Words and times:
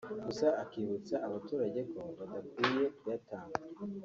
gusa 0.25 0.47
akibutsa 0.63 1.15
abaturage 1.27 1.81
ko 1.91 1.99
badakwiye 2.17 2.83
kuyatanga 2.97 3.59